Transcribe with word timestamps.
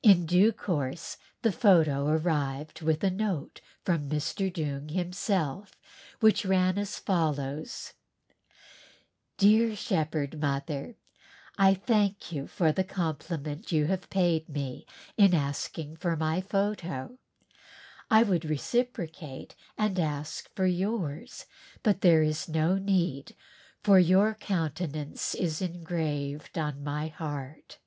In 0.00 0.26
due 0.26 0.52
course 0.52 1.16
the 1.42 1.50
photo 1.50 2.06
arrived 2.06 2.82
with 2.82 3.02
a 3.02 3.10
note 3.10 3.60
from 3.84 4.08
Mr. 4.08 4.48
Doong 4.48 4.92
himself, 4.92 5.72
which 6.20 6.46
ran 6.46 6.78
as 6.78 7.00
follows: 7.00 7.92
"Dear 9.38 9.74
Shepherd 9.74 10.38
Mother, 10.40 10.94
I 11.58 11.74
thank 11.74 12.30
you 12.30 12.46
for 12.46 12.70
the 12.70 12.84
compliment 12.84 13.72
you 13.72 13.86
have 13.86 14.08
paid 14.08 14.48
me 14.48 14.86
in 15.16 15.34
asking 15.34 15.96
for 15.96 16.14
my 16.14 16.40
photo. 16.40 17.18
I 18.08 18.22
would 18.22 18.44
reciprocate 18.44 19.56
and 19.76 19.98
ask 19.98 20.48
for 20.54 20.66
yours 20.66 21.44
but 21.82 22.02
there 22.02 22.22
is 22.22 22.48
no 22.48 22.78
need 22.78 23.34
_for 23.82 23.98
your 23.98 24.34
countenance 24.36 25.34
is 25.34 25.60
engraved 25.60 26.56
on 26.56 26.84
my 26.84 27.08
heart! 27.08 27.80